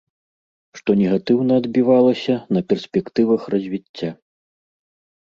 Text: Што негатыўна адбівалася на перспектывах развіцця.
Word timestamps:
Што 0.79 0.89
негатыўна 1.01 1.53
адбівалася 1.61 2.35
на 2.57 2.61
перспектывах 2.73 3.41
развіцця. 3.59 4.09